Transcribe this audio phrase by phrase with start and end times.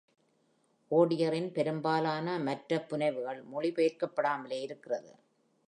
[0.91, 5.11] Odier-இன் பெரும்பாலான மற்ற புனைவுகள் மொழிபெயர்க்கப்படாமலே இருக்கிறது.